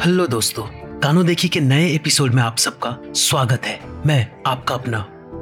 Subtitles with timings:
[0.00, 0.62] Hello दोस्तों
[1.00, 4.98] कानो देखी के नए एपिसोड में आप सबका स्वागत है। मैं आपका अपना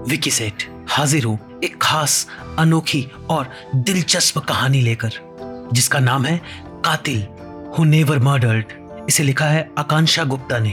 [0.08, 2.26] विकी सेठ हाजिर हूँ एक खास,
[2.58, 5.10] अनोखी और दिलचस्प कहानी लेकर,
[5.72, 6.40] जिसका नाम है
[6.84, 7.22] कातिल
[7.78, 8.72] हु नेवर मर्डर्ड।
[9.08, 10.72] इसे लिखा है आकांक्षा गुप्ता ने।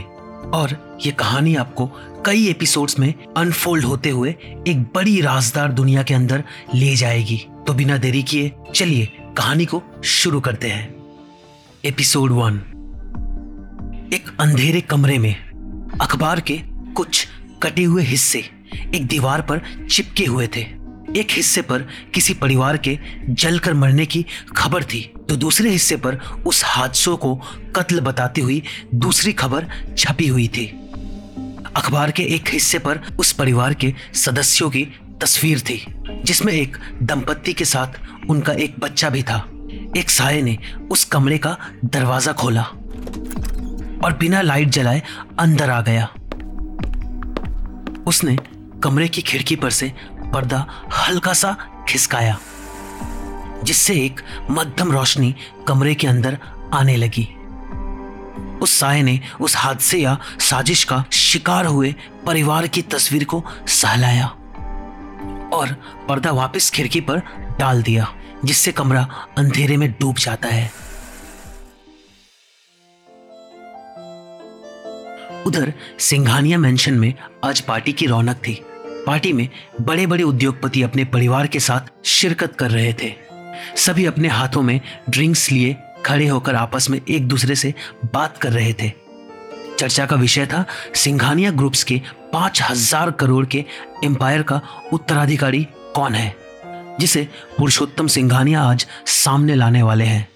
[0.50, 1.90] और ये कहानी आपको
[2.26, 4.30] कई एपिसोड्स में अनफोल्ड होते हुए
[4.68, 6.44] एक बड़ी राजदार दुनिया के अंदर
[6.74, 10.94] ले जाएगी। तो बिना देरी किए, चलिए कहानी को शुरू करते हैं।
[11.84, 12.62] Episode one.
[14.14, 15.34] एक अंधेरे कमरे में
[16.00, 16.56] अखबार के
[16.96, 17.26] कुछ
[17.62, 18.38] कटे हुए हिस्से
[18.94, 19.60] एक दीवार पर
[19.90, 20.60] चिपके हुए थे।
[21.16, 22.98] एक हिस्से पर किसी परिवार के
[23.30, 24.24] जलकर मरने की
[24.56, 26.16] खबर थी तो दूसरे हिस्से पर
[26.46, 27.34] उस हादसों को
[27.76, 28.62] कत्ल बताती हुई
[28.94, 29.66] दूसरी खबर
[29.98, 30.66] छपी हुई थी।
[31.76, 34.84] अखबार के एक हिस्से पर उस परिवार के सदस्यों की
[35.20, 35.84] तस्वीर थी,
[36.24, 39.46] जिसमें एक दंपत्ति के साथ उनका एक बच्चा भी था।
[39.96, 40.58] एक साय ने
[40.90, 42.66] उस कमरे का दरवाज़ा खोला।
[44.04, 45.02] और बिना लाइट जलाए
[45.38, 46.08] अंदर आ गया।
[48.06, 48.36] उसने
[48.82, 49.92] कमरे की खिड़की पर से
[50.32, 50.66] पर्दा
[50.98, 51.56] हल्का सा
[51.88, 52.38] खिसकाया,
[53.64, 55.34] जिससे एक मध्यम रोशनी
[55.68, 56.38] कमरे के अंदर
[56.74, 57.28] आने लगी।
[58.62, 61.94] उस साय ने उस हादसे या साजिश का शिकार हुए
[62.26, 64.26] परिवार की तस्वीर को सहलाया
[65.52, 65.76] और
[66.08, 67.22] पर्दा वापस खिड़की पर
[67.58, 68.06] डाल दिया,
[68.44, 70.70] जिससे कमरा अंधेरे में डूब जाता है।
[75.46, 77.12] उधर सिंघानिया मेंशन में
[77.44, 78.54] आज पार्टी की रौनक थी।
[79.06, 79.48] पार्टी में
[79.80, 83.12] बड़े बड़े उद्योगपति अपने परिवार के साथ शिरकत कर रहे थे।
[83.76, 84.80] सभी अपने हाथों में
[85.10, 87.72] ड्रिंक्स लिए खड़े होकर आपस में एक दूसरे से
[88.14, 88.92] बात कर रहे थे।
[89.78, 92.00] चर्चा का विषय था सिंघानिया ग्रुप्स के
[92.32, 93.64] पाँच हज़ार करोड़ के
[94.04, 94.60] एम्पायर का
[94.92, 96.34] उत्तराधिकारी कौन है,
[97.00, 100.28] जिसे पुरुषोत्तम सिंघानिया आज सामने लाने वाले हैं।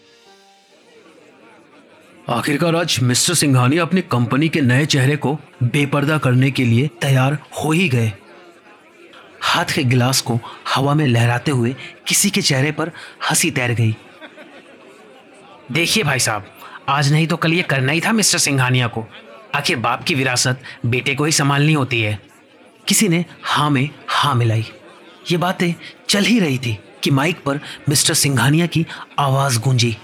[2.31, 7.37] आखिरकार आज मिस्टर सिंघानिया अपनी कंपनी के नए चेहरे को बेपर्दा करने के लिए तैयार
[7.53, 8.13] हो ही गए।
[9.43, 10.39] हाथ के गिलास को
[10.75, 11.75] हवा में लहराते हुए
[12.09, 12.91] किसी के चेहरे पर
[13.31, 13.97] हँसी तैर गई।
[15.73, 16.47] देखिए भाई साहब,
[16.89, 19.05] आज नहीं तो कल ये करना ही था मिस्टर सिंघानिया को।
[19.55, 22.19] आखिर बाप की विरासत बेटे को ही संभालनी होती है।
[22.89, 24.65] किसी ने हाँ में हाँ मिलाई।
[25.31, 25.75] ये बातें
[26.09, 28.87] चल ही रही थी कि माइक पर मिस्टर सिंघानिया की
[29.19, 29.97] आवाज़ गूंजी।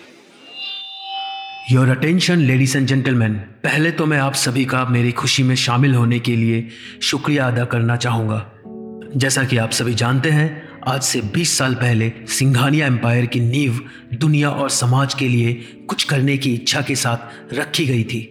[1.70, 5.94] Your attention ladies and gentleman पहले तो मैं आप सभी का मेरी खुशी में शामिल
[5.94, 6.68] होने के लिए
[7.02, 8.52] शुक्रिया अदा करना चाहूँगा।
[9.16, 13.80] जैसा कि आप सभी जानते हैं, आज से 20 साल पहले सिंघानिया एम्पायर की नींव
[14.14, 15.52] दुनिया और समाज के लिए
[15.88, 18.22] कुछ करने की इच्छा के साथ रखी गई थी।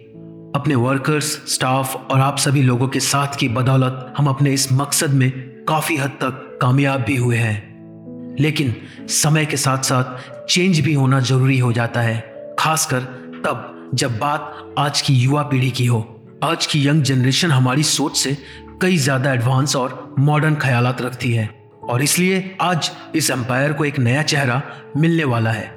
[0.56, 5.10] अपने वर्कर्स स्टाफ और आप सभी लोगों के साथ की बदौलत हम अपने इस मकसद
[5.10, 5.30] में
[5.68, 8.74] काफ़ी हद तक कामयाब भी हुए हैं। लेकिन
[9.08, 14.74] समय के साथ साथ चेंज भी होना ज़रूरी हो जाता है, खासकर तब जब बात
[14.78, 15.98] आज की युवा पीढ़ी की हो।
[16.44, 18.36] आज की यंग जनरेशन हमारी सोच से
[18.82, 21.48] कई ज़्यादा एडवांस और मॉडर्न ख्यालात रखती है।
[21.82, 24.60] और इसलिए आज इस एम्पायर को एक नया चेहरा
[24.96, 25.70] मिलने वाला है,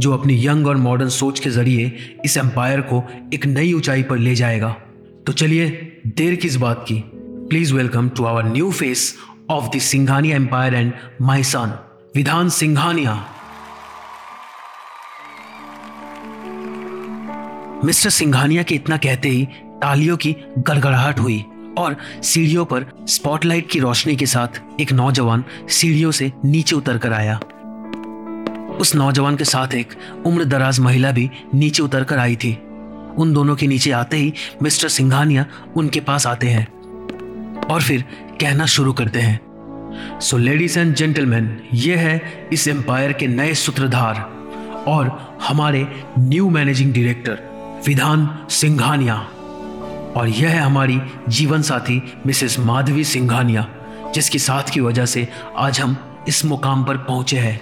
[0.00, 1.86] जो अपनी यंग और मॉडर्न सोच के ज़रिए
[2.24, 3.02] इस एम्पायर को
[3.34, 4.70] एक नई ऊंचाई पर ले जाएगा।
[5.26, 5.68] तो चलिए
[6.06, 9.14] देर किस बात की। Please welcome to our new face
[9.50, 10.92] of the Singhania empire and
[11.22, 11.78] my son
[12.16, 13.14] Vidhan Singhania
[17.84, 19.44] mister Singhania के इतना कहते ही
[19.82, 21.44] तालियों की गड़गड़ाहट हुई
[21.78, 27.12] और सीढ़ियों पर स्पॉटलाइट की रोशनी के साथ एक नौजवान सीढ़ियों से नीचे उतर कर
[27.12, 27.36] आया।
[28.80, 29.92] उस नौजवान के साथ एक
[30.26, 32.52] उम्र दराज महिला भी नीचे उतर कर आई थी।
[33.18, 35.46] उन दोनों के नीचे आते ही मिस्टर सिंघानिया
[35.76, 36.66] उनके पास आते हैं
[37.64, 38.04] और फिर
[38.40, 44.28] कहना शुरू करते हैं। सो लेडीज़ एंड जेंटलमैन ये है इस एम्पायर के नए सूत्रधार
[44.88, 45.86] और हमारे
[46.18, 47.52] न्यू मैनेजिंग डायरेक्टर
[47.86, 49.14] विधान सिंघानिया।
[50.16, 53.66] और यह है हमारी जीवन साथी मिसेस माधवी सिंघानिया,
[54.14, 55.96] जिसकी साथ की वजह से आज हम
[56.28, 57.60] इस मुकाम पर पहुँचे हैं।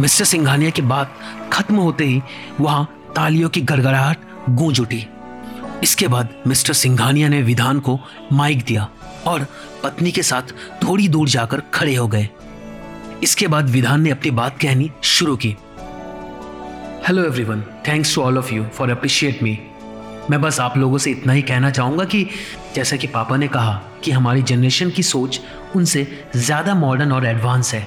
[0.00, 1.14] मिस्टर सिंघानिया की बात
[1.52, 2.22] खत्म होते ही
[2.60, 4.18] वहाँ तालियों की गड़गड़ाहट
[4.50, 5.06] गूंज उठी।
[5.82, 8.00] इसके बाद मिस्टर सिंघानिया ने विधान को
[8.32, 8.88] माइक दिया
[9.26, 9.46] और
[9.82, 10.42] पत्नी के साथ
[10.82, 12.28] थोड़ी दूर जाकर खड़े हो गए।
[13.22, 15.56] इसके बाद विधान ने अपनी बात कहनी शुरू की।
[17.06, 19.58] Hello everyone thanks to all of you for appreciate me
[20.30, 22.22] मैं बस आप लोगों से इतना ही कहना चाहूँगा कि
[22.74, 23.72] जैसा कि पापा ने कहा
[24.04, 25.40] कि हमारी जनरेशन की सोच
[25.76, 26.06] उनसे
[26.36, 27.82] ज़्यादा मॉडर्न और एडवांस है।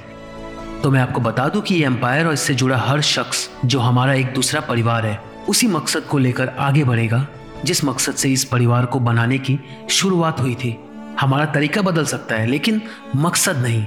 [0.83, 4.13] तो मैं आपको बता दूँ कि ये एम्पायर और इससे जुड़ा हर शख्स जो हमारा
[4.13, 5.19] एक दूसरा परिवार है,
[5.50, 7.25] उसी मकसद को लेकर आगे बढ़ेगा,
[7.65, 10.77] जिस मकसद से इस परिवार को बनाने की शुरुआत हुई थी।
[11.19, 12.81] हमारा तरीका बदल सकता है, लेकिन
[13.15, 13.86] मकसद नहीं।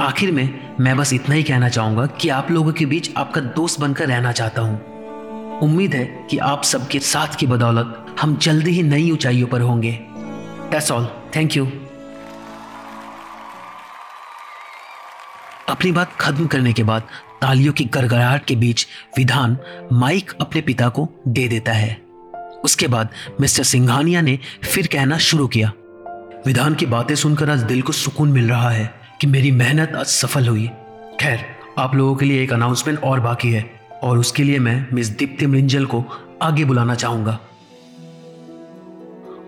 [0.00, 3.80] आखिर में मैं बस इतना ही कहना चाहूँगा कि आप लोगों के बीच आपका दोस्त
[3.80, 8.82] बनकर रहना चाहता हूँ। उम्मीद है कि आप सबके साथ की बदौलत हम जल्दी ही
[8.82, 9.92] नई ऊंचाइयों पर होंगे।
[10.70, 11.66] दैट्स ऑल थैंक यू
[15.68, 17.02] अपनी बात खत्म करने के बाद
[17.42, 18.86] तालियों की गड़गड़ाहट के बीच
[19.16, 19.58] विधान
[19.92, 22.00] माइक अपने पिता को दे देता है।
[22.64, 23.08] उसके बाद
[23.40, 25.72] मिस्टर सिंघानिया ने फिर कहना शुरू किया।
[26.46, 30.06] विधान की बातें सुनकर आज दिल को सुकून मिल रहा है। कि मेरी मेहनत आज
[30.06, 30.70] सफल हुई।
[31.20, 31.46] खैर,
[31.78, 35.46] आप लोगों के लिए एक अनाउंसमेंट और बाकी है, और उसके लिए मैं मिस दीप्ति
[35.46, 36.04] मृंजल को
[36.42, 37.40] आगे बुलाना चाहूँगा।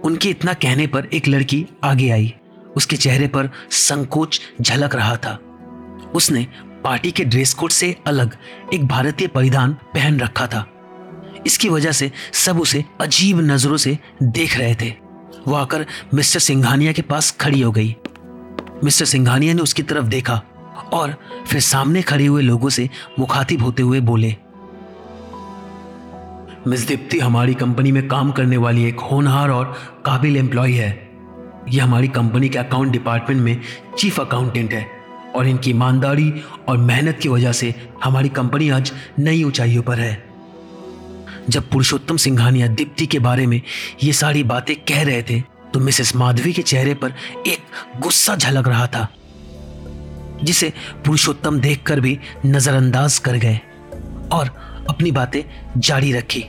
[0.04, 2.34] उनके इतना कहने पर एक लड़की आगे आई।
[2.76, 5.38] उसके चेहरे पर संकोच झलक रहा था।
[6.14, 6.46] उसने
[6.84, 8.36] पार्टी के ड्रेस कोड से अलग
[8.74, 10.68] एक भारतीय परिधान पहन रखा था।
[11.46, 14.94] इसकी वजह से सब उसे अजीब नज़रों से देख रहे थे।
[15.48, 17.96] वो आकर मिस्टर सिंघानिया के पास खड़ी हो गई।
[18.84, 20.40] मिस्टर सिंघानिया ने उसकी तरफ़ देखा
[20.92, 21.14] और
[21.46, 22.88] फिर सामने खड़े हुए लोगों से
[23.18, 24.34] मुखातिब होते हुए बोले,
[26.66, 29.72] मिस दीप्ति हमारी कंपनी में काम करने वाली एक होनहार और
[30.04, 30.90] काबिल एम्प्लॉय है।
[31.68, 33.60] यह हमारी कंपनी के अकाउंट डिपार्टमेंट में
[33.98, 34.86] चीफ अकाउंटेंट है
[35.36, 36.32] और इनकी ईमानदारी
[36.68, 37.74] और मेहनत की वजह से
[38.04, 40.22] हमारी कंपनी आज नई ऊंचाइयों पर है।
[41.48, 43.60] जब पुरुषोत्तम सिंघानिया दीप्ति के बारे में
[44.02, 45.42] ये सारी बातें कह रहे थे
[45.74, 47.14] तो मिसेस माधवी के चेहरे पर
[47.46, 49.08] एक गुस्सा झलक रहा था,
[50.42, 50.72] जिसे
[51.04, 53.60] पुरुषोत्तम देखकर भी नजरअंदाज कर गए
[54.32, 54.50] और
[54.90, 55.42] अपनी बातें
[55.78, 56.44] जारी रखी।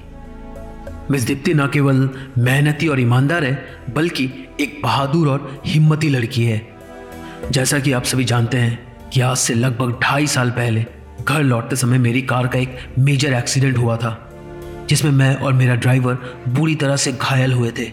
[1.12, 3.54] मिस दीप्ति न केवल मेहनती और ईमानदार है,
[3.96, 4.30] बल्कि
[4.62, 6.62] एक बहादुर और हिम्मती लड़की है।
[7.52, 10.86] जैसा कि आप सभी जानते हैं कि आज से लगभग ढाई साल पहले
[11.24, 14.18] घर लौटते समय मेरी कार का एक मेजर एक्सीडेंट हुआ था,
[14.90, 16.18] जिसमें मैं और मेरा ड्राइवर
[16.50, 17.92] बुरी तरह से घायल हुए थे।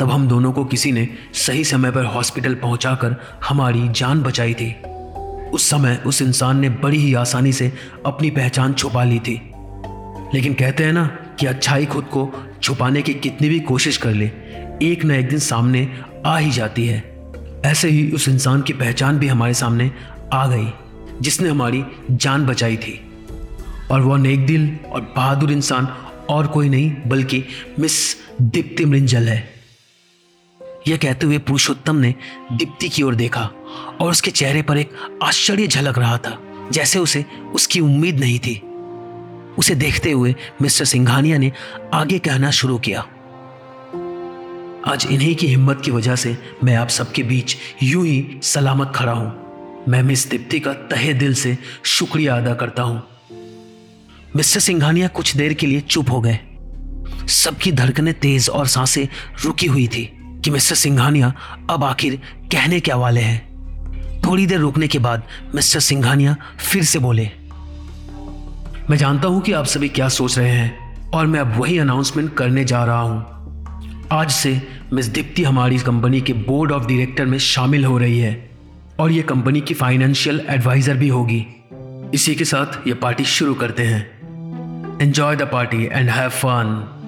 [0.00, 4.74] तब हम दोनों को किसी ने सही समय पर हॉस्पिटल पहुंचाकर हमारी जान बचाई थी।
[5.50, 7.72] उस समय उस इंसान ने बड़ी ही आसानी से
[8.06, 9.52] अपनी पहचान छुपा ली थी।
[10.34, 14.26] लेकिन कहते हैं ना कि अच्छाई खुद को छुपाने की कितनी भी कोशिश कर ले,
[14.82, 17.22] एक न एक दिन सामने आ ही जाती है।
[17.64, 19.90] ऐसे ही उस इंसान की पहचान भी हमारे सामने
[20.32, 20.72] आ गई,
[21.20, 23.12] जिसने हमारी जान बचाई थी।
[23.90, 25.88] और वह नेक दिल और बहादुर इंसान
[26.30, 27.44] और कोई नहीं, बल्कि
[27.78, 29.59] मिस दीप्ति मृंजल है।
[30.88, 32.14] यह कहते हुए पुरुषोत्तम ने
[32.52, 33.42] दीप्ति की ओर देखा
[34.00, 34.92] और उसके चेहरे पर एक
[35.22, 36.38] आश्चर्य झलक रहा था,
[36.72, 37.24] जैसे उसे
[37.54, 38.56] उसकी उम्मीद नहीं थी।
[39.58, 41.52] उसे देखते हुए मिस्टर सिंघानिया ने
[41.94, 43.00] आगे कहना शुरू किया,
[44.86, 49.12] आज इन्हीं की हिम्मत की वजह से मैं आप सबके बीच यूँ ही सलामत खड़ा
[49.12, 51.56] हूँ। मैं मिस दीप्ति का तहे दिल से
[51.86, 53.02] शुक्रिया अदा करता हूँ।
[54.36, 56.38] मिस्टर सिंघानिया कुछ देर के लिए चुप हो गए।
[57.28, 59.06] सबकी धड़कनें तेज और साँसें
[59.44, 60.08] रुकी हुई थी।
[60.44, 61.32] कि मिस्टर सिंघानिया
[61.70, 62.16] अब आखिर
[62.52, 63.48] कहने क्या वाले हैं?
[64.22, 65.22] थोड़ी देर रुकने के बाद
[65.54, 67.30] मिस्टर सिंघानिया फिर से बोले,
[68.90, 72.34] मैं जानता हूँ कि आप सभी क्या सोच रहे हैं और मैं अब वही अनाउंसमेंट
[72.34, 74.60] करने जा रहा हूँ। आज से
[74.92, 78.50] मिस दीप्ति हमारी कंपनी के बोर्ड ऑफ़ डायरेक्टर में शामिल हो रही है
[79.00, 81.46] और ये कंपनी की फाइनेंशियल एडवाइजर भी होगी।
[82.14, 86.99] इसी के साथ ये पार्टी शुरू करते हैं। Enjoy the party and have fun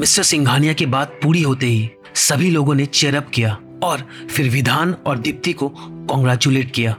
[0.00, 4.92] mister Singhania की बात पूरी होते ही सभी लोगों ने चेयरअप किया और फिर विधान
[4.92, 6.96] और दीप्ति को कॉन्ग्रेचुलेट किया।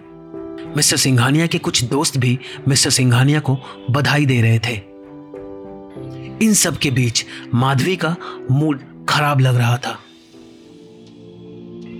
[0.78, 3.58] मिस्टर सिंघानिया के कुछ दोस्त भी मिस्टर सिंघानिया को
[3.92, 4.76] बधाई दे रहे थे।
[6.46, 8.16] इन सब के बीच माधवी का
[8.52, 10.00] मूड खराब लग रहा था।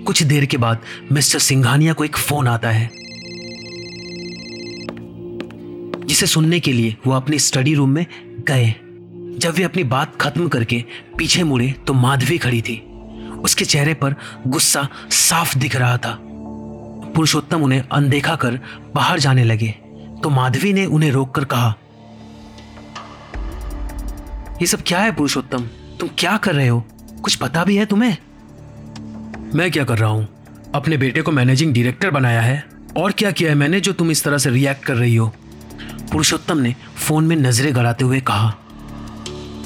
[0.08, 2.90] कुछ देर के बाद मिस्टर सिंघानिया को एक फ़ोन आता है।
[6.06, 8.06] जिसे सुनने के लिए वो अपनी स्टडी रूम में
[8.48, 8.76] गए।
[9.40, 10.84] जब वे अपनी बात खत्म करके
[11.18, 12.78] पीछे मुड़े तो माधवी खड़ी थी।
[13.44, 14.16] उसके चेहरे पर
[14.48, 16.18] गुस्सा साफ़ दिख रहा था।
[17.16, 18.60] पुरुषोत्तम उन्हें अनदेखा कर
[18.96, 19.70] बाहर जाने लगे
[20.24, 21.74] तो माधवी ने उन्हें रोककर कहा,
[24.62, 25.68] ये सब क्या है पुरुषोत्तम?
[26.00, 26.84] तुम क्या कर रहे हो?
[27.24, 28.18] कुछ पता भी है तुम्हें?
[29.56, 30.28] मैं क्या कर रहा हूँ?
[30.76, 32.64] अपने बेटे को मैनेजिंग डायरेक्टर बनाया है।
[32.98, 35.28] और क्या किया है मैंने जो तुम इस तरह से रिएक्ट कर रही हो?
[36.12, 38.54] पुरुषोत्तम ने फ़ोन में नज़रें गड़ाते हुए कहा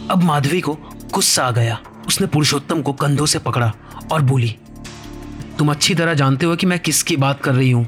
[0.09, 0.73] अब माधवी को
[1.13, 3.71] गुस्सा आ गया। उसने पुरुषोत्तम को कंधों से पकड़ा
[4.11, 4.55] और बोली,
[5.57, 7.87] तुम अच्छी तरह जानते हो कि मैं किसकी बात कर रही हूँ।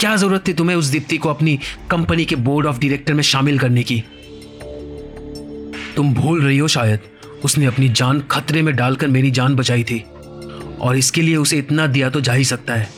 [0.00, 1.58] क्या ज़रूरत थी तुम्हें उस दीप्ति को अपनी
[1.90, 4.02] कंपनी के बोर्ड ऑफ़ डायरेक्टर में शामिल करने की?
[5.96, 7.00] तुम भूल रही हो शायद,
[7.44, 9.98] उसने अपनी जान खतरे में डालकर मेरी जान बचाई थी
[10.80, 12.88] और इसके लिए उसे इतना दिया तो जा ही सकता है।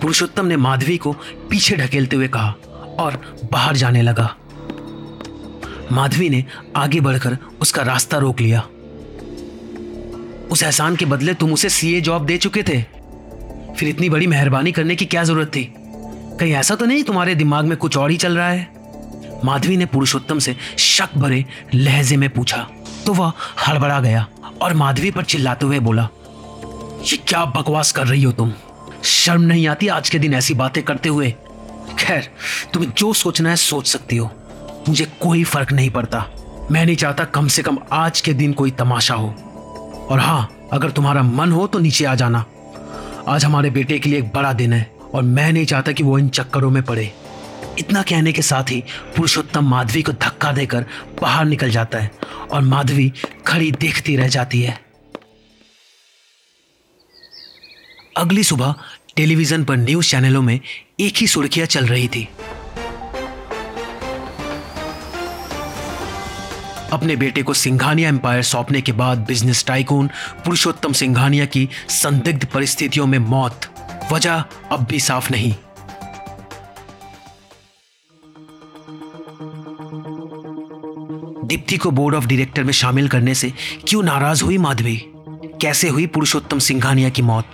[0.00, 1.12] पुरुषोत्तम ने माधवी को
[1.50, 2.50] पीछे ढकेलते हुए कहा
[2.98, 3.20] और
[3.52, 4.34] बाहर जाने लगा।
[5.92, 6.44] माधवी ने
[6.76, 8.60] आगे बढ़कर उसका रास्ता रोक लिया।
[10.50, 12.82] उस एहसान के बदले तुम उसे सीए जॉब दे चुके थे।
[13.74, 15.64] फिर इतनी बड़ी मेहरबानी करने की क्या ज़रूरत थी?
[16.40, 18.68] कहीं ऐसा तो नहीं तुम्हारे दिमाग में कुछ और ही चल रहा है?
[19.44, 22.66] माधवी ने पुरुषोत्तम से शक भरे लहजे में पूछा।
[23.06, 23.32] तो वह
[23.66, 24.26] हड़बड़ा गया
[24.62, 26.08] और माधवी पर चिल्लाते हुए बोला,
[27.04, 28.52] ये क्या बकवास कर रही हो तुम?
[29.04, 31.34] शर्म नहीं आती आज के दिन ऐसी बातें करते हुए?
[31.98, 32.28] खैर,
[32.74, 34.30] तुम्हें जो सोचना है सोच सकती हो।
[34.88, 36.18] मुझे कोई फ़र्क नहीं पड़ता।
[36.70, 39.28] मैं नहीं चाहता कम से कम आज के दिन कोई तमाशा हो।
[40.10, 42.44] और हाँ अगर तुम्हारा मन हो तो नीचे आ जाना।
[43.28, 46.18] आज हमारे बेटे के लिए एक बड़ा दिन है, और मैं नहीं चाहता कि वो
[46.18, 47.12] इन चक्करों में पड़े।
[47.78, 48.82] इतना कहने के साथ ही
[49.16, 50.84] पुरुषोत्तम माधवी को धक्का देकर
[51.22, 52.10] बाहर निकल जाता है,
[52.52, 53.12] और माधवी
[53.46, 54.78] खड़ी देखती रह जाती है।
[58.16, 58.74] अगली सुबह
[59.16, 60.60] टेलीविज़न पर न्यूज़ चैनलों में
[61.00, 62.28] एक ही सुर्खियाँ चल रही थी।
[66.92, 70.06] अपने बेटे को सिंघानिया एम्पायर सौंपने के बाद बिज़नेस टाइकून
[70.44, 73.60] पुरुषोत्तम सिंघानिया की संदिग्ध परिस्थितियों में मौत।
[74.12, 75.54] वजह अब भी साफ़ नहीं।
[81.44, 83.52] दीप्ति को बोर्ड ऑफ़ डायरेक्टर में शामिल करने से
[83.88, 85.02] क्यों नाराज़ हुई माधवी?
[85.60, 87.46] कैसे हुई पुरुषोत्तम सिंघानिया की मौत?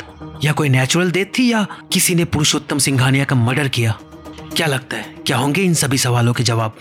[0.45, 3.99] या कोई नेचुरल डेथ थी या किसी ने पुरुषोत्तम सिंघानिया का मर्डर किया?
[4.57, 5.03] क्या लगता है?
[5.03, 6.77] क्या होंगे इन सभी सवालों के जवाब?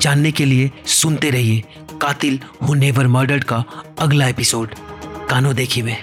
[0.00, 1.62] जानने के लिए सुनते रहिए
[2.02, 3.64] कातिल हु नेवर मर्डर्ड का
[3.98, 4.74] अगला एपिसोड
[5.30, 5.96] कानो देखी में।